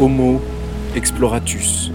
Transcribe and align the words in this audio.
Homo 0.00 0.40
exploratus. 0.94 1.90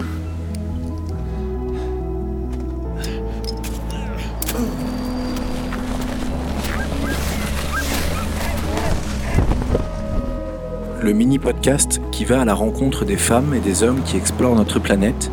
Le 11.01 11.13
mini-podcast 11.13 12.01
qui 12.11 12.25
va 12.25 12.41
à 12.41 12.45
la 12.45 12.53
rencontre 12.53 13.05
des 13.05 13.15
femmes 13.15 13.53
et 13.53 13.61
des 13.61 13.83
hommes 13.83 14.01
qui 14.03 14.17
explorent 14.17 14.55
notre 14.55 14.79
planète 14.79 15.31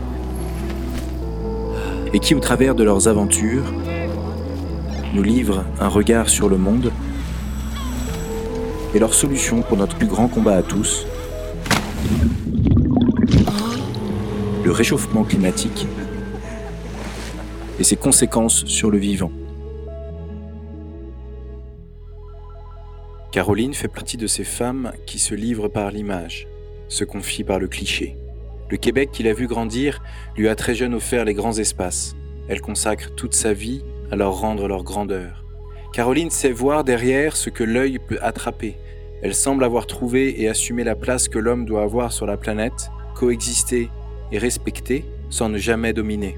et 2.13 2.21
qui, 2.21 2.37
au 2.37 2.41
travers 2.41 2.77
de 2.77 2.85
leurs 2.85 3.09
aventures, 3.09 3.65
nous 5.13 5.25
livrent 5.25 5.65
un 5.81 5.89
regard 5.89 6.29
sur 6.29 6.49
le 6.49 6.57
monde 6.57 6.93
et 8.95 9.01
leurs 9.01 9.15
solutions 9.15 9.63
pour 9.63 9.77
notre 9.77 9.97
plus 9.97 10.07
grand 10.07 10.29
combat 10.29 10.55
à 10.55 10.63
tous, 10.63 11.05
le 14.71 14.75
réchauffement 14.77 15.25
climatique 15.25 15.89
et 17.81 17.83
ses 17.83 17.97
conséquences 17.97 18.65
sur 18.67 18.93
le 18.93 18.99
vivant. 18.99 19.33
Caroline 23.33 23.75
fait 23.75 23.89
partie 23.89 24.17
de 24.17 24.29
ces 24.29 24.45
femmes 24.45 24.93
qui 25.07 25.19
se 25.19 25.35
livrent 25.35 25.67
par 25.67 25.91
l'image, 25.91 26.47
se 26.87 27.03
confient 27.03 27.43
par 27.43 27.59
le 27.59 27.67
cliché. 27.67 28.17
Le 28.69 28.77
Québec 28.77 29.11
qu'il 29.11 29.27
a 29.27 29.33
vu 29.33 29.49
grandir 29.49 30.05
lui 30.37 30.47
a 30.47 30.55
très 30.55 30.77
jeune 30.77 30.95
offert 30.95 31.25
les 31.25 31.35
grands 31.35 31.59
espaces. 31.59 32.15
Elle 32.49 32.61
consacre 32.61 33.13
toute 33.17 33.35
sa 33.35 33.53
vie 33.53 33.83
à 34.13 34.15
leur 34.15 34.35
rendre 34.35 34.69
leur 34.69 34.85
grandeur. 34.85 35.45
Caroline 35.93 36.31
sait 36.31 36.53
voir 36.53 36.85
derrière 36.85 37.35
ce 37.35 37.51
que 37.51 37.65
l'œil 37.65 37.99
peut 37.99 38.21
attraper. 38.23 38.77
Elle 39.21 39.35
semble 39.35 39.65
avoir 39.65 39.89
trouvé 39.89 40.41
et 40.41 40.49
assumé 40.49 40.85
la 40.85 40.95
place 40.95 41.27
que 41.27 41.41
l'homme 41.41 41.65
doit 41.65 41.83
avoir 41.83 42.13
sur 42.13 42.27
la 42.27 42.37
planète, 42.37 42.93
coexister 43.17 43.91
et 44.33 44.39
respecter 44.39 45.05
sans 45.29 45.49
ne 45.49 45.59
jamais 45.59 45.93
dominer. 45.93 46.37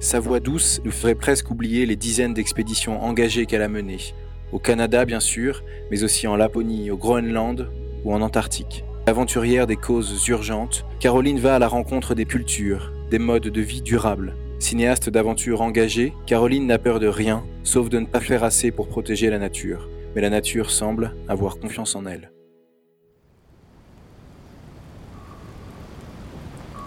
Sa 0.00 0.20
voix 0.20 0.40
douce 0.40 0.80
nous 0.84 0.90
ferait 0.90 1.14
presque 1.14 1.50
oublier 1.50 1.86
les 1.86 1.96
dizaines 1.96 2.34
d'expéditions 2.34 3.02
engagées 3.02 3.46
qu'elle 3.46 3.62
a 3.62 3.68
menées, 3.68 4.14
au 4.52 4.58
Canada 4.58 5.04
bien 5.04 5.20
sûr, 5.20 5.62
mais 5.90 6.04
aussi 6.04 6.26
en 6.26 6.36
Laponie, 6.36 6.90
au 6.90 6.96
Groenland 6.96 7.68
ou 8.04 8.12
en 8.12 8.20
Antarctique. 8.20 8.84
Aventurière 9.06 9.66
des 9.66 9.76
causes 9.76 10.28
urgentes, 10.28 10.84
Caroline 11.00 11.38
va 11.38 11.56
à 11.56 11.58
la 11.58 11.68
rencontre 11.68 12.14
des 12.14 12.24
cultures, 12.24 12.92
des 13.10 13.18
modes 13.18 13.48
de 13.48 13.60
vie 13.60 13.82
durables, 13.82 14.34
Cinéaste 14.64 15.10
d'aventure 15.10 15.60
engagée, 15.60 16.14
Caroline 16.24 16.66
n'a 16.66 16.78
peur 16.78 16.98
de 16.98 17.06
rien, 17.06 17.44
sauf 17.64 17.90
de 17.90 17.98
ne 17.98 18.06
pas 18.06 18.20
faire 18.20 18.44
assez 18.44 18.70
pour 18.70 18.88
protéger 18.88 19.28
la 19.28 19.38
nature. 19.38 19.90
Mais 20.14 20.22
la 20.22 20.30
nature 20.30 20.70
semble 20.70 21.14
avoir 21.28 21.58
confiance 21.58 21.96
en 21.96 22.06
elle. 22.06 22.33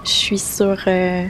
Je 0.08 0.14
suis 0.14 0.40
sur 0.40 0.78
euh, 0.88 1.26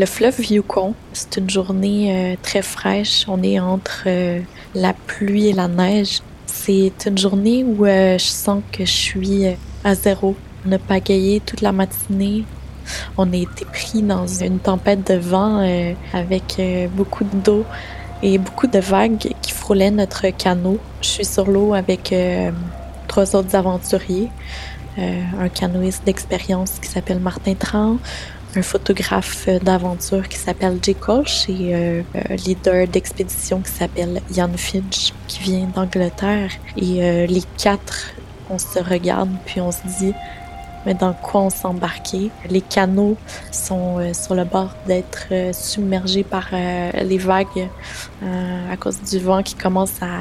le 0.00 0.06
fleuve 0.06 0.50
Yukon. 0.50 0.94
C'est 1.12 1.36
une 1.36 1.48
journée 1.48 2.32
euh, 2.32 2.36
très 2.42 2.60
fraîche. 2.60 3.24
On 3.28 3.40
est 3.40 3.60
entre 3.60 4.02
euh, 4.08 4.40
la 4.74 4.94
pluie 4.94 5.46
et 5.46 5.52
la 5.52 5.68
neige. 5.68 6.22
C'est 6.46 6.92
une 7.06 7.16
journée 7.16 7.62
où 7.62 7.84
je 7.84 8.18
sens 8.18 8.64
que 8.72 8.84
je 8.84 8.90
suis 8.90 9.44
à 9.84 9.94
zéro. 9.94 10.34
On 10.66 10.72
a 10.72 10.78
pagayé 10.78 11.38
toute 11.38 11.60
la 11.60 11.70
matinée. 11.70 12.42
On 13.16 13.32
a 13.32 13.36
été 13.36 13.64
pris 13.64 14.02
dans 14.02 14.26
une 14.26 14.58
tempête 14.58 15.06
de 15.06 15.18
vent 15.18 15.58
avec 16.12 16.60
beaucoup 16.96 17.24
d'eau 17.24 17.64
et 18.22 18.38
beaucoup 18.38 18.66
de 18.66 18.78
vagues 18.78 19.32
qui 19.40 19.52
frôlaient 19.52 19.90
notre 19.90 20.28
canot. 20.30 20.78
Je 21.02 21.08
suis 21.08 21.24
sur 21.24 21.46
l'eau 21.46 21.74
avec 21.74 22.14
trois 23.06 23.36
autres 23.36 23.54
aventuriers. 23.54 24.30
Un 24.98 25.48
canoïste 25.48 26.04
d'expérience 26.04 26.78
qui 26.80 26.88
s'appelle 26.88 27.20
Martin 27.20 27.54
Tran, 27.54 27.98
un 28.56 28.62
photographe 28.62 29.48
d'aventure 29.62 30.28
qui 30.28 30.38
s'appelle 30.38 30.78
Jay 30.82 30.94
Kolsch 30.94 31.48
et 31.48 31.74
euh, 31.74 32.02
un 32.14 32.34
leader 32.36 32.88
d'expédition 32.88 33.60
qui 33.60 33.70
s'appelle 33.70 34.22
Jan 34.32 34.50
Finch, 34.56 35.12
qui 35.28 35.40
vient 35.40 35.68
d'Angleterre. 35.74 36.50
Et 36.76 37.02
euh, 37.02 37.26
les 37.26 37.42
quatre, 37.58 38.14
on 38.48 38.58
se 38.58 38.78
regarde 38.78 39.30
puis 39.44 39.60
on 39.60 39.72
se 39.72 39.86
dit 39.98 40.14
mais 40.84 40.94
dans 40.94 41.12
quoi 41.14 41.40
on 41.42 41.50
s'embarquait? 41.50 42.30
Les 42.48 42.60
canaux 42.60 43.16
sont 43.50 43.98
euh, 43.98 44.14
sur 44.14 44.36
le 44.36 44.44
bord 44.44 44.70
d'être 44.86 45.26
submergés 45.52 46.22
par 46.22 46.50
les 46.52 47.18
vagues 47.18 47.68
à 48.70 48.76
cause 48.76 49.00
du 49.02 49.18
vent 49.18 49.42
qui 49.42 49.56
commence 49.56 50.00
à 50.00 50.20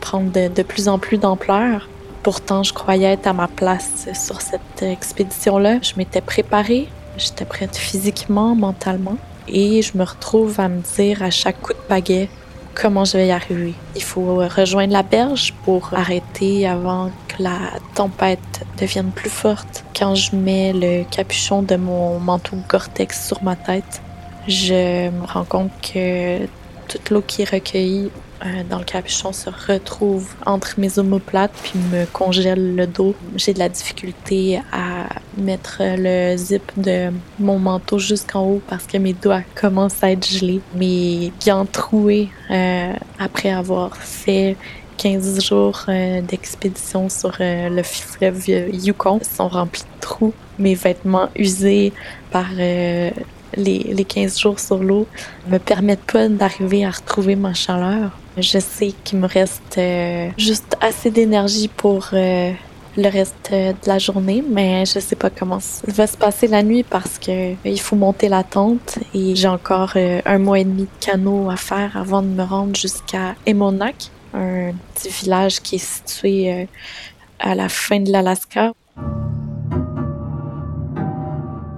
prendre 0.00 0.32
de 0.32 0.62
plus 0.62 0.88
en 0.88 0.98
plus 0.98 1.18
d'ampleur. 1.18 1.88
Pourtant, 2.30 2.62
je 2.62 2.74
croyais 2.74 3.12
être 3.12 3.26
à 3.26 3.32
ma 3.32 3.48
place 3.48 4.06
sur 4.12 4.42
cette 4.42 4.82
expédition-là. 4.82 5.78
Je 5.80 5.94
m'étais 5.96 6.20
préparée, 6.20 6.86
J'étais 7.16 7.46
prête 7.46 7.74
physiquement, 7.74 8.54
mentalement. 8.54 9.16
Et 9.48 9.80
je 9.80 9.96
me 9.96 10.04
retrouve 10.04 10.60
à 10.60 10.68
me 10.68 10.82
dire 10.94 11.22
à 11.22 11.30
chaque 11.30 11.58
coup 11.62 11.72
de 11.72 11.78
pagaie 11.88 12.28
comment 12.74 13.06
je 13.06 13.16
vais 13.16 13.28
y 13.28 13.30
arriver? 13.30 13.72
Il 13.96 14.02
faut 14.02 14.46
rejoindre 14.46 14.92
la 14.92 15.02
berge 15.02 15.54
pour 15.64 15.88
arrêter 15.94 16.68
avant 16.68 17.10
que 17.28 17.42
la 17.42 17.58
tempête 17.94 18.66
devienne 18.78 19.10
plus 19.10 19.30
forte. 19.30 19.86
Quand 19.98 20.14
je 20.14 20.36
mets 20.36 20.74
le 20.74 21.04
capuchon 21.04 21.62
de 21.62 21.76
mon 21.76 22.18
manteau 22.20 22.56
Gore-Tex 22.68 23.26
sur 23.26 23.42
ma 23.42 23.56
tête, 23.56 24.02
je 24.46 25.08
me 25.08 25.24
rends 25.26 25.46
compte 25.46 25.70
que 25.80 26.40
toute 26.88 27.10
l'eau 27.10 27.22
qui 27.24 27.42
est 27.42 27.50
recueillie 27.50 28.10
euh, 28.44 28.62
dans 28.68 28.78
le 28.78 28.84
capuchon 28.84 29.32
se 29.32 29.50
retrouve 29.50 30.28
entre 30.46 30.74
mes 30.78 30.98
omoplates 30.98 31.52
puis 31.62 31.78
me 31.92 32.06
congèle 32.06 32.76
le 32.76 32.86
dos. 32.86 33.14
J'ai 33.36 33.52
de 33.52 33.58
la 33.58 33.68
difficulté 33.68 34.60
à 34.72 35.08
mettre 35.36 35.78
le 35.80 36.36
zip 36.36 36.62
de 36.76 37.10
mon 37.38 37.58
manteau 37.58 37.98
jusqu'en 37.98 38.44
haut 38.44 38.62
parce 38.68 38.86
que 38.86 38.96
mes 38.96 39.12
doigts 39.12 39.42
commencent 39.54 40.02
à 40.02 40.12
être 40.12 40.26
gelés. 40.26 40.60
Mes 40.74 41.32
gants 41.44 41.66
troués 41.66 42.28
euh, 42.50 42.92
après 43.18 43.50
avoir 43.50 43.96
fait 43.96 44.56
15 44.98 45.44
jours 45.44 45.84
euh, 45.88 46.20
d'expédition 46.22 47.08
sur 47.08 47.36
le 47.40 47.82
fleuve 47.82 48.48
Yukon 48.48 49.20
sont 49.22 49.48
remplis 49.48 49.82
de 49.82 50.00
trous. 50.00 50.34
Mes 50.58 50.74
vêtements 50.74 51.28
usés 51.36 51.92
par 52.30 52.46
les, 53.56 53.78
les 53.78 54.04
15 54.04 54.38
jours 54.38 54.60
sur 54.60 54.78
l'eau 54.78 55.06
me 55.48 55.58
permettent 55.58 56.10
pas 56.12 56.28
d'arriver 56.28 56.84
à 56.84 56.90
retrouver 56.90 57.36
ma 57.36 57.54
chaleur. 57.54 58.10
Je 58.36 58.58
sais 58.58 58.92
qu'il 59.04 59.18
me 59.18 59.26
reste 59.26 59.78
euh, 59.78 60.28
juste 60.38 60.76
assez 60.80 61.10
d'énergie 61.10 61.68
pour 61.68 62.10
euh, 62.12 62.52
le 62.96 63.08
reste 63.08 63.50
euh, 63.52 63.72
de 63.72 63.88
la 63.88 63.98
journée, 63.98 64.44
mais 64.48 64.84
je 64.86 65.00
sais 65.00 65.16
pas 65.16 65.30
comment 65.30 65.60
ça 65.60 65.82
va 65.88 66.06
se 66.06 66.16
passer 66.16 66.46
la 66.46 66.62
nuit 66.62 66.84
parce 66.84 67.18
que 67.18 67.54
il 67.64 67.80
faut 67.80 67.96
monter 67.96 68.28
la 68.28 68.44
tente 68.44 68.98
et 69.14 69.34
j'ai 69.34 69.48
encore 69.48 69.94
un 69.96 70.38
mois 70.38 70.60
et 70.60 70.64
demi 70.64 70.82
de 70.82 71.04
canot 71.04 71.50
à 71.50 71.56
faire 71.56 71.96
avant 71.96 72.22
de 72.22 72.28
me 72.28 72.44
rendre 72.44 72.76
jusqu'à 72.76 73.34
Emonak, 73.46 74.10
un 74.34 74.72
petit 74.94 75.08
village 75.08 75.60
qui 75.60 75.76
est 75.76 75.78
situé 75.78 76.68
à 77.40 77.54
la 77.54 77.68
fin 77.68 78.00
de 78.00 78.12
l'Alaska 78.12 78.72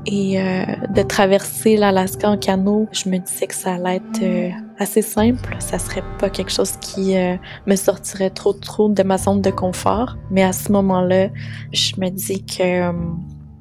et 0.07 0.41
euh, 0.41 0.65
de 0.95 1.03
traverser 1.03 1.77
l'Alaska 1.77 2.31
en 2.31 2.39
canot, 2.39 2.89
je 2.93 3.09
me 3.09 3.19
disais 3.19 3.47
que 3.47 3.55
ça 3.55 3.75
allait 3.75 3.97
être 3.97 4.23
euh, 4.23 4.51
assez 4.79 5.03
simple. 5.03 5.57
Ça 5.59 5.79
serait 5.79 6.05
pas 6.19 6.31
quelque 6.31 6.51
chose 6.51 6.73
qui 6.81 7.17
euh, 7.17 7.37
me 7.67 7.77
sortirait 7.77 8.31
trop 8.31 8.53
trop 8.53 8.89
de 8.89 9.03
ma 9.03 9.19
zone 9.19 9.41
de 9.41 9.51
confort. 9.51 10.17
Mais 10.31 10.43
à 10.43 10.53
ce 10.53 10.73
moment-là, 10.73 11.29
je 11.73 11.93
me 11.99 12.09
dis 12.09 12.45
que 12.45 12.91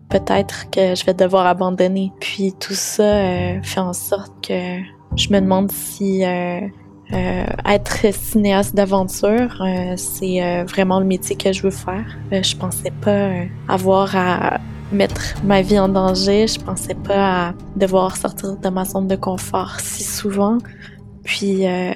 peut-être 0.09 0.69
que 0.71 0.95
je 0.95 1.05
vais 1.05 1.13
devoir 1.13 1.45
abandonner. 1.45 2.11
Puis 2.19 2.53
tout 2.59 2.73
ça 2.73 3.61
fait 3.61 3.79
en 3.79 3.93
sorte 3.93 4.31
que 4.47 4.79
je 5.15 5.29
me 5.31 5.39
demande 5.39 5.71
si 5.71 6.23
être 7.11 8.13
cinéaste 8.13 8.75
d'aventure, 8.75 9.63
c'est 9.97 10.63
vraiment 10.63 10.99
le 10.99 11.05
métier 11.05 11.35
que 11.35 11.53
je 11.53 11.61
veux 11.61 11.69
faire. 11.69 12.17
je 12.31 12.55
pensais 12.55 12.91
pas 13.01 13.29
avoir 13.67 14.15
à 14.15 14.59
mettre 14.91 15.35
ma 15.43 15.61
vie 15.61 15.79
en 15.79 15.89
danger. 15.89 16.47
Je 16.47 16.59
pensais 16.59 16.95
pas 16.95 17.47
à 17.47 17.53
devoir 17.75 18.17
sortir 18.17 18.55
de 18.55 18.69
ma 18.69 18.85
zone 18.85 19.07
de 19.07 19.15
confort 19.15 19.79
si 19.79 20.03
souvent. 20.03 20.57
Puis 21.23 21.67
euh, 21.67 21.93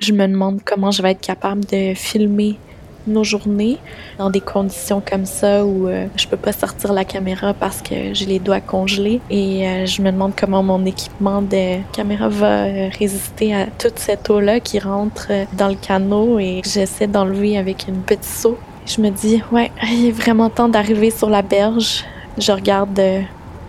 je 0.00 0.12
me 0.12 0.26
demande 0.26 0.60
comment 0.64 0.90
je 0.90 1.02
vais 1.02 1.12
être 1.12 1.20
capable 1.20 1.64
de 1.66 1.94
filmer 1.94 2.58
nos 3.06 3.22
journées 3.22 3.76
dans 4.16 4.30
des 4.30 4.40
conditions 4.40 5.02
comme 5.06 5.26
ça 5.26 5.66
où 5.66 5.88
euh, 5.88 6.06
je 6.16 6.26
peux 6.26 6.38
pas 6.38 6.52
sortir 6.52 6.94
la 6.94 7.04
caméra 7.04 7.52
parce 7.52 7.82
que 7.82 8.14
j'ai 8.14 8.24
les 8.24 8.38
doigts 8.38 8.62
congelés 8.62 9.20
et 9.28 9.68
euh, 9.68 9.84
je 9.84 10.00
me 10.00 10.10
demande 10.10 10.32
comment 10.34 10.62
mon 10.62 10.86
équipement 10.86 11.42
de 11.42 11.80
caméra 11.92 12.30
va 12.30 12.64
résister 12.98 13.54
à 13.54 13.66
toute 13.66 13.98
cette 13.98 14.30
eau 14.30 14.40
là 14.40 14.58
qui 14.58 14.78
rentre 14.78 15.28
dans 15.52 15.68
le 15.68 15.74
canot 15.74 16.38
et 16.38 16.62
j'essaie 16.64 17.06
d'enlever 17.06 17.58
avec 17.58 17.88
une 17.88 18.00
petite 18.00 18.24
seau 18.24 18.58
je 18.86 19.00
me 19.00 19.10
dis, 19.10 19.42
ouais, 19.52 19.70
il 19.90 20.06
est 20.06 20.12
vraiment 20.12 20.50
temps 20.50 20.68
d'arriver 20.68 21.10
sur 21.10 21.30
la 21.30 21.42
berge. 21.42 22.04
Je 22.36 22.52
regarde 22.52 22.98
euh, 22.98 23.20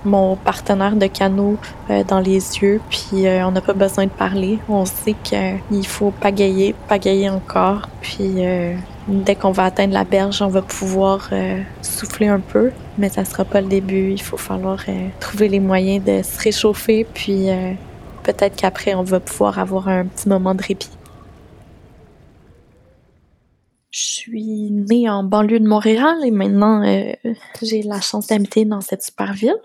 mon 0.03 0.35
partenaire 0.35 0.95
de 0.95 1.07
canot 1.07 1.57
euh, 1.89 2.03
dans 2.03 2.19
les 2.19 2.33
yeux, 2.33 2.81
puis 2.89 3.27
euh, 3.27 3.47
on 3.47 3.51
n'a 3.51 3.61
pas 3.61 3.73
besoin 3.73 4.05
de 4.05 4.11
parler. 4.11 4.59
On 4.67 4.85
sait 4.85 5.15
qu'il 5.23 5.87
faut 5.87 6.11
pagayer, 6.11 6.75
pagayer 6.87 7.29
encore, 7.29 7.89
puis 8.01 8.43
Dès 9.07 9.35
qu'on 9.35 9.51
va 9.51 9.65
atteindre 9.65 9.93
la 9.93 10.03
berge, 10.03 10.41
on 10.41 10.47
va 10.47 10.63
pouvoir 10.63 11.29
souffler 11.83 12.27
un 12.27 12.39
peu, 12.39 12.71
mais 12.97 13.09
ça 13.09 13.23
sera 13.23 13.45
pas 13.45 13.61
le 13.61 13.67
début. 13.67 14.09
Il 14.09 14.21
faut 14.21 14.35
falloir 14.35 14.79
trouver 15.19 15.47
les 15.47 15.59
moyens 15.59 16.03
de 16.03 16.23
se 16.23 16.41
réchauffer, 16.41 17.05
puis 17.13 17.49
peut-être 18.23 18.55
qu'après, 18.55 18.95
on 18.95 19.03
va 19.03 19.19
pouvoir 19.19 19.59
avoir 19.59 19.89
un 19.89 20.05
petit 20.05 20.27
moment 20.27 20.55
de 20.55 20.63
répit. 20.63 20.89
Je 23.95 24.03
suis 24.03 24.71
née 24.71 25.09
en 25.09 25.23
banlieue 25.23 25.61
de 25.61 25.67
Montréal 25.69 26.17
et 26.25 26.31
maintenant, 26.31 26.83
j'ai 27.61 27.81
la 27.81 28.01
chance 28.01 28.27
d'habiter 28.27 28.65
dans 28.65 28.81
cette 28.81 29.01
super 29.03 29.31
ville. 29.31 29.55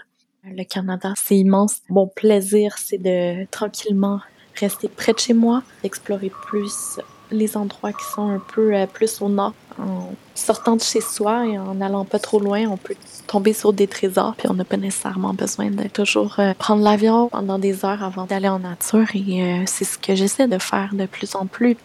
Le 0.45 0.63
Canada, 0.63 1.15
c'est 1.17 1.37
immense. 1.37 1.79
Mon 1.89 2.07
plaisir, 2.07 2.77
c'est 2.79 2.99
de 2.99 3.45
tranquillement 3.47 4.21
rester 4.55 4.87
près 4.87 5.15
de 5.15 5.19
chez 5.19 5.35
moi, 5.35 5.65
d'explorer 5.83 6.31
plus 6.47 7.01
les 7.33 7.57
endroits 7.57 7.93
qui 7.93 8.05
sont 8.05 8.29
un 8.29 8.39
peu 8.39 8.73
euh, 8.73 8.87
plus 8.87 9.21
au 9.21 9.29
nord. 9.29 9.53
En 9.81 10.13
sortant 10.37 10.77
de 10.77 10.83
chez 10.83 11.01
soi 11.01 11.47
et 11.47 11.59
en 11.59 11.81
allant 11.81 12.05
pas 12.05 12.19
trop 12.21 12.39
loin, 12.39 12.69
on 12.69 12.77
peut 12.77 12.97
tomber 13.27 13.53
sur 13.53 13.73
des 13.73 13.87
trésors, 13.87 14.35
puis 14.37 14.49
on 14.49 14.55
n'a 14.55 14.65
pas 14.65 14.77
nécessairement 14.77 15.33
besoin 15.33 15.71
de 15.71 15.89
toujours 15.89 16.39
euh, 16.39 16.55
prendre 16.55 16.83
l'avion 16.83 17.29
pendant 17.31 17.59
des 17.59 17.85
heures 17.85 18.05
avant 18.05 18.27
d'aller 18.27 18.49
en 18.49 18.61
nature. 18.61 19.07
Et 19.15 19.43
euh, 19.43 19.63
c'est 19.67 19.85
ce 19.85 19.99
que 19.99 20.15
j'essaie 20.15 20.49
de 20.49 20.59
faire 20.59 20.91
de 20.93 21.07
plus 21.07 21.35
en 21.35 21.47
plus. 21.47 21.77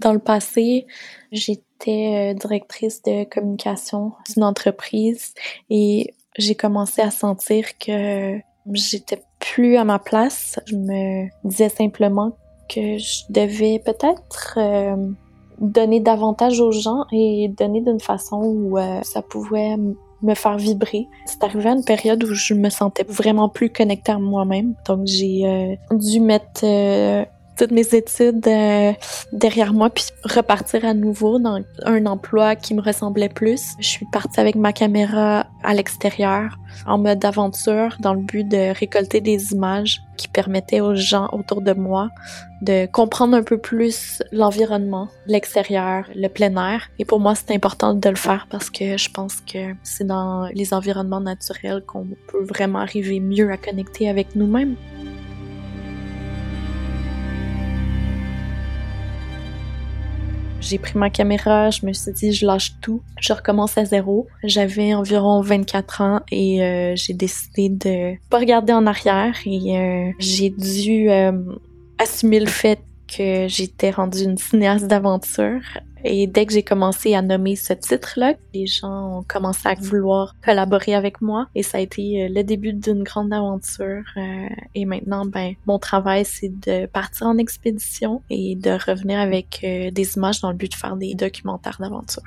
Dans 0.00 0.12
le 0.12 0.18
passé, 0.18 0.86
j'étais 1.32 2.34
directrice 2.34 3.02
de 3.02 3.24
communication 3.24 4.12
d'une 4.32 4.44
entreprise 4.44 5.34
et 5.70 6.14
j'ai 6.36 6.54
commencé 6.54 7.02
à 7.02 7.10
sentir 7.10 7.76
que 7.78 8.38
j'étais 8.72 9.22
plus 9.40 9.76
à 9.76 9.84
ma 9.84 9.98
place. 9.98 10.58
Je 10.66 10.76
me 10.76 11.26
disais 11.44 11.68
simplement 11.68 12.36
que 12.68 12.98
je 12.98 13.22
devais 13.30 13.80
peut-être 13.84 14.54
euh, 14.56 14.96
donner 15.60 16.00
davantage 16.00 16.60
aux 16.60 16.72
gens 16.72 17.04
et 17.12 17.48
donner 17.48 17.80
d'une 17.80 18.00
façon 18.00 18.42
où 18.42 18.78
euh, 18.78 19.00
ça 19.02 19.22
pouvait 19.22 19.76
me 20.22 20.34
faire 20.34 20.58
vibrer. 20.58 21.06
C'est 21.26 21.42
arrivé 21.44 21.68
à 21.68 21.72
une 21.72 21.84
période 21.84 22.22
où 22.24 22.34
je 22.34 22.54
me 22.54 22.70
sentais 22.70 23.04
vraiment 23.04 23.48
plus 23.48 23.70
connectée 23.70 24.12
à 24.12 24.18
moi-même. 24.18 24.74
Donc 24.86 25.06
j'ai 25.06 25.46
euh, 25.46 25.96
dû 25.96 26.20
mettre 26.20 26.64
toutes 27.58 27.72
mes 27.72 27.94
études 27.94 28.46
euh, 28.46 28.92
derrière 29.32 29.74
moi 29.74 29.90
puis 29.90 30.04
repartir 30.22 30.84
à 30.84 30.94
nouveau 30.94 31.38
dans 31.40 31.60
un 31.84 32.06
emploi 32.06 32.54
qui 32.54 32.72
me 32.74 32.80
ressemblait 32.80 33.28
plus. 33.28 33.74
Je 33.80 33.88
suis 33.88 34.06
partie 34.12 34.38
avec 34.38 34.54
ma 34.54 34.72
caméra 34.72 35.46
à 35.64 35.74
l'extérieur 35.74 36.56
en 36.86 36.98
mode 36.98 37.24
aventure 37.24 37.96
dans 38.00 38.14
le 38.14 38.20
but 38.20 38.48
de 38.48 38.78
récolter 38.78 39.20
des 39.20 39.52
images 39.52 40.00
qui 40.16 40.28
permettaient 40.28 40.80
aux 40.80 40.94
gens 40.94 41.28
autour 41.32 41.60
de 41.60 41.72
moi 41.72 42.10
de 42.62 42.86
comprendre 42.86 43.36
un 43.36 43.42
peu 43.42 43.58
plus 43.58 44.22
l'environnement, 44.32 45.08
l'extérieur, 45.26 46.04
le 46.14 46.28
plein 46.28 46.54
air. 46.56 46.88
Et 46.98 47.04
pour 47.04 47.20
moi, 47.20 47.34
c'est 47.34 47.54
important 47.54 47.94
de 47.94 48.08
le 48.08 48.16
faire 48.16 48.48
parce 48.50 48.68
que 48.68 48.96
je 48.96 49.10
pense 49.10 49.40
que 49.40 49.74
c'est 49.82 50.06
dans 50.06 50.48
les 50.54 50.74
environnements 50.74 51.20
naturels 51.20 51.82
qu'on 51.86 52.08
peut 52.28 52.44
vraiment 52.44 52.80
arriver 52.80 53.20
mieux 53.20 53.50
à 53.50 53.56
connecter 53.56 54.08
avec 54.08 54.34
nous-mêmes. 54.34 54.76
J'ai 60.68 60.76
pris 60.76 60.98
ma 60.98 61.08
caméra, 61.08 61.70
je 61.70 61.86
me 61.86 61.94
suis 61.94 62.12
dit 62.12 62.30
je 62.30 62.44
lâche 62.44 62.74
tout, 62.82 63.00
je 63.18 63.32
recommence 63.32 63.78
à 63.78 63.86
zéro. 63.86 64.26
J'avais 64.44 64.92
environ 64.92 65.40
24 65.40 66.00
ans 66.02 66.20
et 66.30 66.62
euh, 66.62 66.92
j'ai 66.94 67.14
décidé 67.14 67.70
de 67.70 68.16
pas 68.28 68.38
regarder 68.38 68.74
en 68.74 68.86
arrière 68.86 69.34
et 69.46 69.78
euh, 69.78 70.12
j'ai 70.18 70.50
dû 70.50 71.08
euh, 71.08 71.32
assumer 71.96 72.38
le 72.38 72.48
fait 72.48 72.80
que 73.06 73.48
j'étais 73.48 73.90
rendue 73.90 74.24
une 74.24 74.36
cinéaste 74.36 74.86
d'aventure. 74.86 75.62
Et 76.04 76.26
dès 76.26 76.46
que 76.46 76.52
j'ai 76.52 76.62
commencé 76.62 77.14
à 77.14 77.22
nommer 77.22 77.56
ce 77.56 77.72
titre-là, 77.72 78.34
les 78.54 78.66
gens 78.66 79.18
ont 79.18 79.24
commencé 79.26 79.68
à 79.68 79.74
vouloir 79.74 80.34
collaborer 80.44 80.94
avec 80.94 81.20
moi. 81.20 81.48
Et 81.54 81.62
ça 81.62 81.78
a 81.78 81.80
été 81.80 82.24
euh, 82.24 82.28
le 82.30 82.42
début 82.42 82.72
d'une 82.72 83.02
grande 83.02 83.32
aventure. 83.32 84.04
Euh, 84.16 84.48
et 84.74 84.84
maintenant, 84.84 85.26
ben, 85.26 85.54
mon 85.66 85.78
travail, 85.78 86.24
c'est 86.24 86.48
de 86.60 86.86
partir 86.86 87.26
en 87.26 87.38
expédition 87.38 88.22
et 88.30 88.54
de 88.54 88.70
revenir 88.70 89.18
avec 89.18 89.60
euh, 89.64 89.90
des 89.90 90.16
images 90.16 90.40
dans 90.40 90.50
le 90.50 90.56
but 90.56 90.70
de 90.70 90.76
faire 90.76 90.96
des 90.96 91.14
documentaires 91.14 91.78
d'aventure. 91.80 92.22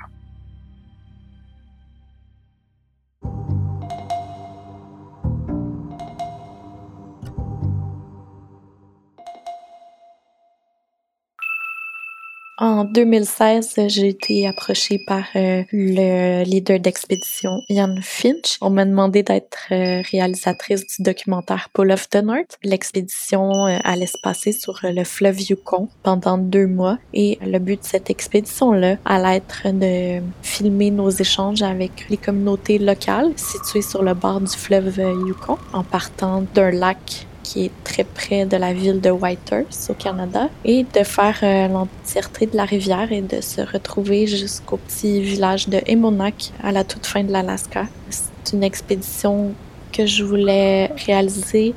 En 12.62 12.84
2016, 12.84 13.74
j'ai 13.88 14.06
été 14.06 14.46
approchée 14.46 15.00
par 15.04 15.24
euh, 15.34 15.64
le 15.72 16.44
leader 16.44 16.78
d'expédition, 16.78 17.60
Ian 17.68 17.96
Finch. 18.02 18.56
On 18.60 18.70
m'a 18.70 18.84
demandé 18.84 19.24
d'être 19.24 19.66
euh, 19.72 20.00
réalisatrice 20.08 20.86
du 20.86 21.02
documentaire 21.02 21.70
Pull 21.72 21.90
of 21.90 22.08
the 22.08 22.22
North. 22.22 22.60
L'expédition 22.62 23.66
euh, 23.66 23.78
allait 23.82 24.06
se 24.06 24.16
passer 24.22 24.52
sur 24.52 24.78
le 24.84 25.02
fleuve 25.02 25.40
Yukon 25.40 25.88
pendant 26.04 26.38
deux 26.38 26.68
mois 26.68 26.98
et 27.12 27.36
le 27.44 27.58
but 27.58 27.80
de 27.82 27.84
cette 27.84 28.10
expédition-là 28.10 28.96
allait 29.04 29.38
être 29.38 29.62
de 29.66 30.22
filmer 30.42 30.92
nos 30.92 31.10
échanges 31.10 31.62
avec 31.62 32.08
les 32.10 32.16
communautés 32.16 32.78
locales 32.78 33.32
situées 33.34 33.82
sur 33.82 34.04
le 34.04 34.14
bord 34.14 34.40
du 34.40 34.56
fleuve 34.56 34.98
Yukon 34.98 35.58
en 35.72 35.82
partant 35.82 36.44
d'un 36.54 36.70
lac 36.70 37.26
qui 37.42 37.66
est 37.66 37.70
très 37.84 38.04
près 38.04 38.46
de 38.46 38.56
la 38.56 38.72
ville 38.72 39.00
de 39.00 39.10
Whitehurst 39.10 39.90
au 39.90 39.94
Canada 39.94 40.48
et 40.64 40.84
de 40.84 41.04
faire 41.04 41.38
euh, 41.42 41.68
l'entièreté 41.68 42.46
de 42.46 42.56
la 42.56 42.64
rivière 42.64 43.12
et 43.12 43.22
de 43.22 43.40
se 43.40 43.60
retrouver 43.60 44.26
jusqu'au 44.26 44.76
petit 44.76 45.20
village 45.20 45.68
de 45.68 45.80
Emonac 45.86 46.52
à 46.62 46.72
la 46.72 46.84
toute 46.84 47.06
fin 47.06 47.24
de 47.24 47.32
l'Alaska. 47.32 47.86
C'est 48.10 48.52
une 48.52 48.64
expédition 48.64 49.52
que 49.92 50.06
je 50.06 50.24
voulais 50.24 50.86
réaliser 51.06 51.74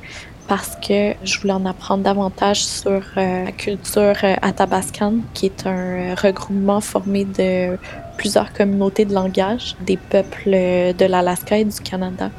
parce 0.48 0.76
que 0.76 1.14
je 1.24 1.40
voulais 1.40 1.52
en 1.52 1.66
apprendre 1.66 2.04
davantage 2.04 2.64
sur 2.64 3.02
euh, 3.16 3.44
la 3.44 3.52
culture 3.52 4.14
euh, 4.22 4.34
athabascan, 4.42 5.14
qui 5.34 5.46
est 5.46 5.66
un 5.66 6.14
regroupement 6.14 6.80
formé 6.80 7.24
de 7.24 7.76
plusieurs 8.16 8.52
communautés 8.52 9.04
de 9.04 9.12
langage 9.12 9.76
des 9.84 9.96
peuples 9.96 10.50
de 10.50 11.04
l'Alaska 11.04 11.58
et 11.58 11.64
du 11.64 11.80
Canada. 11.80 12.30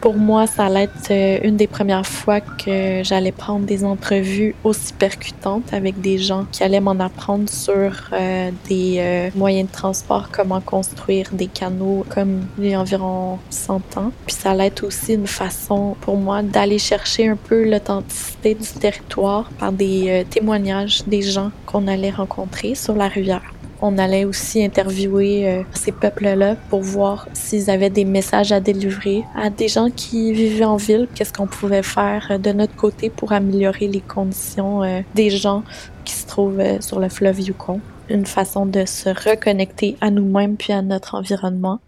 Pour 0.00 0.16
moi, 0.16 0.46
ça 0.46 0.64
allait 0.64 0.84
être 0.84 1.10
euh, 1.10 1.38
une 1.42 1.56
des 1.56 1.66
premières 1.66 2.06
fois 2.06 2.40
que 2.40 3.02
j'allais 3.04 3.32
prendre 3.32 3.66
des 3.66 3.84
entrevues 3.84 4.54
aussi 4.64 4.94
percutantes 4.94 5.74
avec 5.74 6.00
des 6.00 6.16
gens 6.16 6.46
qui 6.50 6.64
allaient 6.64 6.80
m'en 6.80 6.98
apprendre 7.00 7.50
sur 7.50 8.08
euh, 8.14 8.50
des 8.66 8.96
euh, 8.98 9.28
moyens 9.34 9.68
de 9.68 9.74
transport, 9.74 10.30
comment 10.32 10.62
construire 10.62 11.28
des 11.32 11.48
canaux 11.48 12.06
comme 12.08 12.46
il 12.58 12.68
y 12.68 12.74
a 12.74 12.80
environ 12.80 13.38
100 13.50 13.98
ans. 13.98 14.12
Puis 14.26 14.36
ça 14.36 14.52
allait 14.52 14.68
être 14.68 14.84
aussi 14.84 15.14
une 15.14 15.26
façon 15.26 15.96
pour 16.00 16.16
moi 16.16 16.42
d'aller 16.42 16.78
chercher 16.78 17.28
un 17.28 17.36
peu 17.36 17.68
l'authenticité 17.68 18.54
du 18.54 18.68
territoire 18.68 19.50
par 19.58 19.70
des 19.70 20.24
témoignages 20.30 21.04
des 21.06 21.20
gens 21.20 21.50
qu'on 21.66 21.86
allait 21.86 22.10
rencontrer 22.10 22.74
sur 22.74 22.94
la 22.94 23.08
rivière. 23.08 23.42
On 23.82 23.96
allait 23.96 24.26
aussi 24.26 24.62
interviewer 24.62 25.48
euh, 25.48 25.62
ces 25.72 25.90
peuples-là 25.90 26.56
pour 26.68 26.82
voir 26.82 27.26
s'ils 27.32 27.70
avaient 27.70 27.88
des 27.88 28.04
messages 28.04 28.52
à 28.52 28.60
délivrer 28.60 29.24
à 29.34 29.48
des 29.48 29.68
gens 29.68 29.88
qui 29.90 30.34
vivaient 30.34 30.64
en 30.64 30.76
ville. 30.76 31.08
Qu'est-ce 31.14 31.32
qu'on 31.32 31.46
pouvait 31.46 31.82
faire 31.82 32.28
euh, 32.30 32.38
de 32.38 32.52
notre 32.52 32.76
côté 32.76 33.08
pour 33.08 33.32
améliorer 33.32 33.88
les 33.88 34.02
conditions 34.02 34.82
euh, 34.82 35.00
des 35.14 35.30
gens 35.30 35.62
qui 36.04 36.12
se 36.12 36.26
trouvent 36.26 36.62
sur 36.80 37.00
le 37.00 37.08
fleuve 37.08 37.40
Yukon. 37.40 37.80
Une 38.10 38.26
façon 38.26 38.66
de 38.66 38.84
se 38.84 39.08
reconnecter 39.08 39.96
à 40.02 40.10
nous-mêmes 40.10 40.56
puis 40.56 40.74
à 40.74 40.82
notre 40.82 41.14
environnement. 41.14 41.80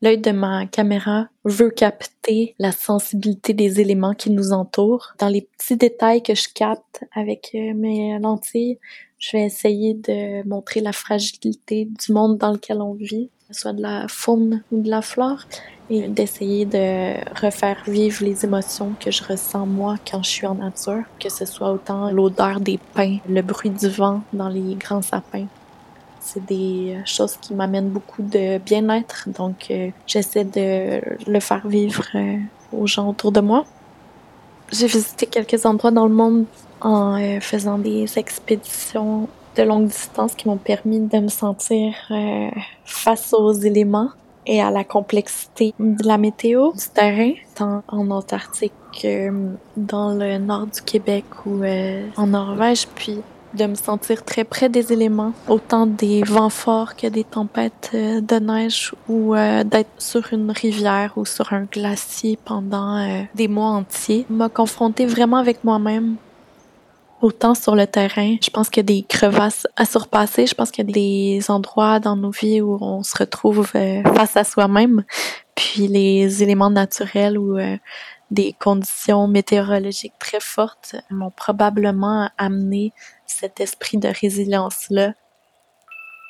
L'œil 0.00 0.18
de 0.18 0.32
ma 0.32 0.66
caméra 0.66 1.28
veut 1.44 1.70
capter 1.70 2.54
la 2.58 2.72
sensibilité 2.72 3.54
des 3.54 3.80
éléments 3.80 4.12
qui 4.12 4.30
nous 4.30 4.52
entourent. 4.52 5.14
Dans 5.18 5.28
les 5.28 5.40
petits 5.40 5.78
détails 5.78 6.22
que 6.22 6.34
je 6.34 6.48
capte 6.54 7.04
avec 7.14 7.52
mes 7.54 8.18
lentilles, 8.18 8.78
je 9.24 9.36
vais 9.36 9.44
essayer 9.44 9.94
de 9.94 10.46
montrer 10.46 10.80
la 10.80 10.92
fragilité 10.92 11.86
du 11.86 12.12
monde 12.12 12.36
dans 12.36 12.52
lequel 12.52 12.82
on 12.82 12.92
vit, 12.92 13.30
soit 13.50 13.72
de 13.72 13.80
la 13.80 14.06
faune 14.06 14.62
ou 14.70 14.82
de 14.82 14.90
la 14.90 15.00
flore, 15.00 15.44
et 15.88 16.08
d'essayer 16.08 16.66
de 16.66 17.14
refaire 17.40 17.82
vivre 17.86 18.22
les 18.22 18.44
émotions 18.44 18.92
que 19.00 19.10
je 19.10 19.24
ressens 19.24 19.64
moi 19.64 19.96
quand 20.10 20.22
je 20.22 20.28
suis 20.28 20.46
en 20.46 20.56
nature, 20.56 21.04
que 21.18 21.30
ce 21.30 21.46
soit 21.46 21.72
autant 21.72 22.10
l'odeur 22.10 22.60
des 22.60 22.78
pins, 22.94 23.16
le 23.28 23.40
bruit 23.40 23.70
du 23.70 23.88
vent 23.88 24.20
dans 24.34 24.48
les 24.48 24.74
grands 24.74 25.02
sapins. 25.02 25.46
C'est 26.20 26.44
des 26.44 26.98
choses 27.06 27.36
qui 27.38 27.54
m'amènent 27.54 27.90
beaucoup 27.90 28.22
de 28.22 28.58
bien-être, 28.58 29.28
donc 29.28 29.70
euh, 29.70 29.90
j'essaie 30.06 30.44
de 30.44 31.00
le 31.26 31.40
faire 31.40 31.66
vivre 31.66 32.04
euh, 32.14 32.36
aux 32.72 32.86
gens 32.86 33.08
autour 33.08 33.32
de 33.32 33.40
moi. 33.40 33.64
J'ai 34.72 34.86
visité 34.86 35.26
quelques 35.26 35.66
endroits 35.66 35.90
dans 35.90 36.06
le 36.06 36.14
monde 36.14 36.46
en 36.84 37.20
euh, 37.20 37.40
faisant 37.40 37.78
des 37.78 38.18
expéditions 38.18 39.28
de 39.56 39.62
longue 39.62 39.88
distance 39.88 40.34
qui 40.34 40.48
m'ont 40.48 40.56
permis 40.56 41.00
de 41.00 41.18
me 41.18 41.28
sentir 41.28 41.94
euh, 42.10 42.50
face 42.84 43.32
aux 43.32 43.52
éléments. 43.52 44.10
et 44.46 44.60
à 44.60 44.70
la 44.70 44.84
complexité 44.84 45.72
de 45.78 46.06
la 46.06 46.18
météo, 46.18 46.72
du 46.72 46.88
terrain, 46.92 47.32
tant 47.54 47.82
en 47.88 48.10
Antarctique 48.10 48.74
que 49.00 49.30
dans 49.76 50.14
le 50.14 50.36
nord 50.38 50.66
du 50.66 50.82
Québec 50.82 51.24
ou 51.46 51.62
euh, 51.62 52.06
en 52.16 52.26
Norvège, 52.26 52.86
puis 52.94 53.22
de 53.54 53.66
me 53.66 53.74
sentir 53.74 54.24
très 54.24 54.44
près 54.44 54.68
des 54.68 54.92
éléments, 54.92 55.32
autant 55.48 55.86
des 55.86 56.22
vents 56.22 56.50
forts 56.50 56.96
que 56.96 57.06
des 57.06 57.24
tempêtes 57.24 57.90
euh, 57.94 58.20
de 58.20 58.36
neige 58.36 58.92
ou 59.08 59.34
euh, 59.34 59.64
d'être 59.64 59.90
sur 59.98 60.32
une 60.32 60.50
rivière 60.50 61.12
ou 61.16 61.24
sur 61.24 61.52
un 61.52 61.64
glacier 61.64 62.38
pendant 62.44 62.98
euh, 62.98 63.22
des 63.34 63.48
mois 63.48 63.70
entiers, 63.70 64.26
m'a 64.28 64.48
confronté 64.48 65.06
vraiment 65.06 65.36
avec 65.36 65.64
moi-même. 65.64 66.16
Autant 67.24 67.54
sur 67.54 67.74
le 67.74 67.86
terrain, 67.86 68.36
je 68.42 68.50
pense 68.50 68.68
qu'il 68.68 68.82
y 68.82 68.84
a 68.84 68.92
des 68.96 69.02
crevasses 69.02 69.66
à 69.76 69.86
surpasser, 69.86 70.46
je 70.46 70.54
pense 70.54 70.70
qu'il 70.70 70.86
y 70.86 70.90
a 70.90 70.92
des 70.92 71.50
endroits 71.50 71.98
dans 71.98 72.16
nos 72.16 72.30
vies 72.30 72.60
où 72.60 72.76
on 72.82 73.02
se 73.02 73.16
retrouve 73.16 73.64
face 73.64 74.36
à 74.36 74.44
soi-même, 74.44 75.04
puis 75.54 75.88
les 75.88 76.42
éléments 76.42 76.68
naturels 76.68 77.38
ou 77.38 77.56
des 78.30 78.52
conditions 78.60 79.26
météorologiques 79.26 80.18
très 80.18 80.38
fortes 80.38 80.96
m'ont 81.08 81.30
probablement 81.30 82.28
amené 82.36 82.92
cet 83.24 83.58
esprit 83.58 83.96
de 83.96 84.08
résilience-là 84.08 85.14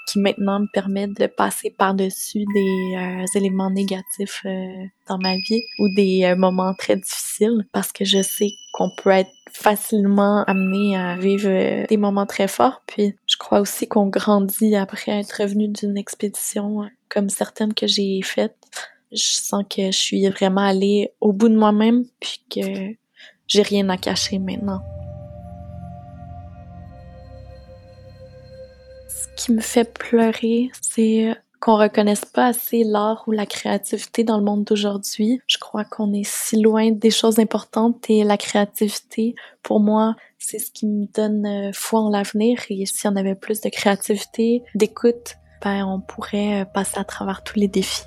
qui 0.06 0.18
maintenant 0.18 0.61
me 0.61 0.66
permet 0.73 1.06
de 1.06 1.26
passer 1.26 1.70
par-dessus 1.70 2.44
des 2.54 2.96
euh, 2.96 3.25
éléments 3.34 3.70
négatifs 3.70 4.42
euh, 4.44 4.84
dans 5.08 5.18
ma 5.18 5.34
vie 5.34 5.62
ou 5.78 5.88
des 5.94 6.25
euh, 6.25 6.37
moments 6.37 6.75
très 6.75 6.96
difficiles 6.96 7.66
parce 7.73 7.92
que 7.92 8.04
je 8.04 8.23
sais 8.23 8.50
qu'on 8.73 8.90
peut 9.02 9.11
être 9.11 9.30
facilement 9.52 10.44
amené 10.44 10.96
à 10.96 11.16
vivre 11.16 11.87
des 11.87 11.96
moments 11.96 12.26
très 12.26 12.49
forts. 12.49 12.82
Puis 12.87 13.14
je 13.26 13.37
crois 13.37 13.61
aussi 13.61 13.87
qu'on 13.87 14.08
grandit 14.08 14.75
après 14.76 15.12
être 15.12 15.42
revenu 15.42 15.68
d'une 15.68 15.96
expédition 15.96 16.88
comme 17.08 17.28
certaines 17.28 17.73
que 17.73 17.87
j'ai 17.87 18.20
faites. 18.23 18.56
Je 19.12 19.18
sens 19.18 19.64
que 19.70 19.87
je 19.87 19.96
suis 19.96 20.28
vraiment 20.28 20.66
allée 20.66 21.12
au 21.20 21.32
bout 21.32 21.49
de 21.49 21.56
moi-même 21.56 22.04
puis 22.20 22.40
que 22.50 22.94
j'ai 23.46 23.62
rien 23.62 23.88
à 23.88 23.96
cacher 23.96 24.38
maintenant. 24.38 24.82
Qui 29.44 29.52
me 29.52 29.60
fait 29.60 29.92
pleurer, 29.92 30.70
c'est 30.80 31.36
qu'on 31.60 31.76
reconnaisse 31.76 32.24
pas 32.24 32.46
assez 32.46 32.82
l'art 32.82 33.24
ou 33.26 33.32
la 33.32 33.44
créativité 33.44 34.24
dans 34.24 34.38
le 34.38 34.44
monde 34.44 34.64
d'aujourd'hui. 34.64 35.40
Je 35.46 35.58
crois 35.58 35.84
qu'on 35.84 36.12
est 36.14 36.26
si 36.26 36.60
loin 36.60 36.90
des 36.90 37.10
choses 37.10 37.38
importantes 37.38 38.08
et 38.08 38.24
la 38.24 38.38
créativité, 38.38 39.34
pour 39.62 39.80
moi, 39.80 40.16
c'est 40.38 40.58
ce 40.58 40.70
qui 40.70 40.86
me 40.86 41.06
donne 41.14 41.46
euh, 41.46 41.72
foi 41.74 42.00
en 42.00 42.10
l'avenir. 42.10 42.58
Et 42.70 42.86
si 42.86 43.06
on 43.06 43.16
avait 43.16 43.34
plus 43.34 43.60
de 43.60 43.68
créativité, 43.68 44.62
d'écoute, 44.74 45.36
ben 45.62 45.84
on 45.86 46.00
pourrait 46.00 46.62
euh, 46.62 46.64
passer 46.64 46.98
à 46.98 47.04
travers 47.04 47.42
tous 47.42 47.58
les 47.58 47.68
défis. 47.68 48.04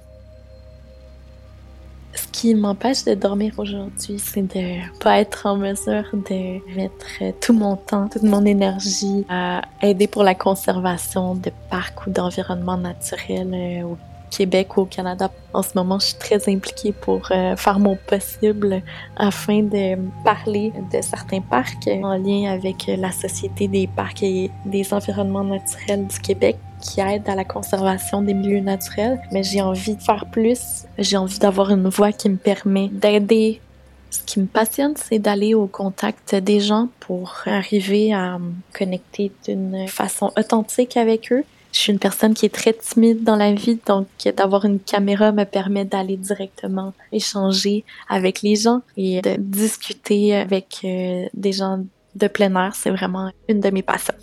Qui 2.37 2.53
m'empêche 2.53 3.03
de 3.03 3.15
dormir 3.15 3.53
aujourd'hui, 3.57 4.19
c'est 4.19 4.43
de 4.43 4.99
pas 4.99 5.19
être 5.19 5.47
en 5.47 5.57
mesure 5.57 6.05
de 6.13 6.75
mettre 6.75 7.39
tout 7.41 7.53
mon 7.53 7.75
temps, 7.77 8.07
toute 8.09 8.21
mon 8.21 8.45
énergie 8.45 9.25
à 9.27 9.63
aider 9.81 10.05
pour 10.05 10.21
la 10.21 10.35
conservation 10.35 11.33
de 11.33 11.51
parcs 11.71 12.05
ou 12.05 12.11
d'environnements 12.11 12.77
naturels 12.77 13.51
euh, 13.55 13.87
au 13.87 13.97
Québec 14.29 14.77
ou 14.77 14.81
au 14.81 14.85
Canada. 14.85 15.31
En 15.51 15.63
ce 15.63 15.71
moment, 15.73 15.97
je 15.97 16.09
suis 16.09 16.19
très 16.19 16.47
impliquée 16.47 16.91
pour 16.91 17.27
euh, 17.31 17.55
faire 17.55 17.79
mon 17.79 17.95
possible 17.95 18.83
afin 19.15 19.63
de 19.63 19.97
parler 20.23 20.71
de 20.93 21.01
certains 21.01 21.41
parcs 21.41 21.87
en 21.87 22.17
lien 22.17 22.51
avec 22.51 22.85
la 22.85 23.11
Société 23.11 23.67
des 23.67 23.87
parcs 23.87 24.21
et 24.21 24.51
des 24.63 24.93
environnements 24.93 25.43
naturels 25.43 26.05
du 26.05 26.19
Québec 26.19 26.57
qui 26.81 27.01
aide 27.01 27.27
à 27.29 27.35
la 27.35 27.43
conservation 27.43 28.21
des 28.21 28.33
milieux 28.33 28.59
naturels, 28.59 29.19
mais 29.31 29.43
j'ai 29.43 29.61
envie 29.61 29.95
de 29.95 30.01
faire 30.01 30.25
plus. 30.31 30.85
J'ai 30.97 31.17
envie 31.17 31.39
d'avoir 31.39 31.71
une 31.71 31.87
voix 31.89 32.11
qui 32.11 32.29
me 32.29 32.37
permet 32.37 32.89
d'aider. 32.89 33.61
Ce 34.09 34.19
qui 34.23 34.39
me 34.39 34.45
passionne, 34.45 34.93
c'est 34.95 35.19
d'aller 35.19 35.53
au 35.53 35.67
contact 35.67 36.33
des 36.35 36.59
gens 36.59 36.87
pour 36.99 37.41
arriver 37.45 38.13
à 38.13 38.39
me 38.39 38.53
connecter 38.73 39.31
d'une 39.45 39.87
façon 39.87 40.31
authentique 40.37 40.95
avec 40.97 41.31
eux. 41.31 41.43
Je 41.73 41.79
suis 41.79 41.91
une 41.91 41.99
personne 41.99 42.33
qui 42.33 42.45
est 42.45 42.53
très 42.53 42.73
timide 42.73 43.23
dans 43.23 43.35
la 43.35 43.53
vie, 43.53 43.77
donc 43.85 44.07
d'avoir 44.35 44.65
une 44.65 44.79
caméra 44.79 45.31
me 45.31 45.43
permet 45.43 45.85
d'aller 45.85 46.15
directement 46.15 46.93
échanger 47.11 47.83
avec 48.09 48.41
les 48.41 48.55
gens 48.55 48.81
et 48.95 49.21
de 49.21 49.35
discuter 49.37 50.35
avec 50.35 50.79
euh, 50.85 51.25
des 51.33 51.51
gens 51.51 51.83
de 52.15 52.27
plein 52.27 52.55
air. 52.55 52.73
C'est 52.73 52.89
vraiment 52.89 53.29
une 53.49 53.59
de 53.59 53.69
mes 53.69 53.83
passions. 53.83 54.15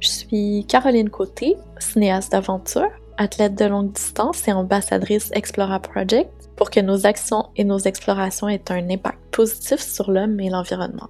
Je 0.00 0.08
suis 0.08 0.64
Caroline 0.68 1.10
Côté, 1.10 1.56
cinéaste 1.78 2.30
d'aventure, 2.30 2.88
athlète 3.16 3.56
de 3.56 3.64
longue 3.64 3.92
distance 3.92 4.46
et 4.46 4.52
ambassadrice 4.52 5.30
Explora 5.32 5.80
Project 5.80 6.30
pour 6.54 6.70
que 6.70 6.78
nos 6.78 7.04
actions 7.04 7.46
et 7.56 7.64
nos 7.64 7.78
explorations 7.78 8.48
aient 8.48 8.70
un 8.70 8.88
impact 8.90 9.18
positif 9.32 9.80
sur 9.80 10.10
l'homme 10.10 10.38
et 10.38 10.50
l'environnement. 10.50 11.08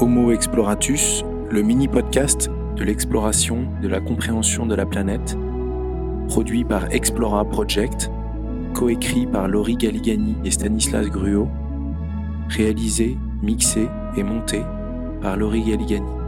Homo 0.00 0.32
Exploratus, 0.32 1.22
le 1.50 1.60
mini-podcast 1.60 2.48
de 2.76 2.84
l'exploration, 2.84 3.68
de 3.82 3.88
la 3.88 4.00
compréhension 4.00 4.64
de 4.64 4.74
la 4.74 4.86
planète, 4.86 5.36
produit 6.28 6.64
par 6.64 6.90
Explora 6.90 7.44
Project, 7.44 8.10
coécrit 8.72 9.26
par 9.26 9.46
Laurie 9.46 9.76
Galigani 9.76 10.36
et 10.42 10.50
Stanislas 10.50 11.06
Gruot, 11.08 11.48
réalisé, 12.50 13.16
mixé 13.42 13.88
et 14.16 14.22
monté 14.22 14.60
par 15.22 15.36
Laurie 15.36 15.62
Galigani. 15.62 16.19